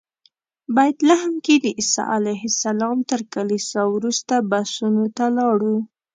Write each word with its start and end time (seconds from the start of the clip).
بیت 0.75 0.97
لحم 1.09 1.33
کې 1.45 1.55
د 1.63 1.65
عیسی 1.77 2.03
علیه 2.15 2.43
السلام 2.51 2.97
تر 3.09 3.21
کلیسا 3.33 3.81
وروسته 3.95 4.33
بسونو 4.49 5.05
ته 5.17 5.25
لاړو. 5.37 5.75